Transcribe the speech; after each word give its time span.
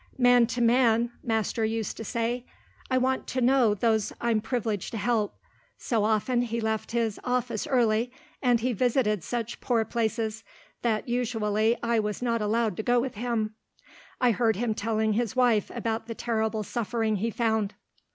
"Man 0.17 0.47
to 0.47 0.61
man," 0.61 1.11
master 1.23 1.63
used 1.63 1.95
to 1.97 2.03
say, 2.03 2.43
"I 2.89 2.97
want 2.97 3.27
to 3.27 3.39
know 3.39 3.75
those 3.75 4.11
I'm 4.19 4.41
privileged 4.41 4.89
to 4.93 4.97
help," 4.97 5.35
so 5.77 6.03
often 6.03 6.41
he 6.41 6.59
left 6.59 6.91
his 6.93 7.19
office 7.23 7.67
early, 7.67 8.11
and 8.41 8.61
he 8.61 8.73
visited 8.73 9.23
such 9.23 9.61
poor 9.61 9.85
places, 9.85 10.43
that 10.81 11.07
usually 11.07 11.77
I 11.83 11.99
was 11.99 12.19
not 12.19 12.41
allowed 12.41 12.77
to 12.77 12.81
go 12.83 12.99
with 12.99 13.13
him. 13.13 13.53
I 14.19 14.31
heard 14.31 14.55
him 14.55 14.73
telling 14.73 15.13
his 15.13 15.35
wife 15.35 15.69
about 15.71 16.07
the 16.07 16.15
terrible 16.15 16.63
suffering 16.63 17.17
he 17.17 17.29
found. 17.29 17.75